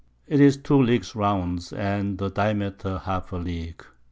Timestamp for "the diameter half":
2.17-3.31